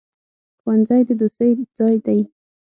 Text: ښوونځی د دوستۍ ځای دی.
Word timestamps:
ښوونځی 0.61 1.01
د 1.07 1.09
دوستۍ 1.19 1.51
ځای 1.77 1.95
دی. 2.05 2.19